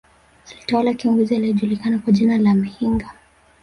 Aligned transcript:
Alitawala 0.51 0.93
kiongozi 0.93 1.35
aliyejulikana 1.35 1.99
kwa 1.99 2.13
jina 2.13 2.37
la 2.37 2.53
Mehinga 2.53 3.09